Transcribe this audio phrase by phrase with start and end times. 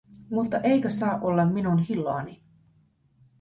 [0.29, 2.41] Mutta eikö saa olla minun hilloani?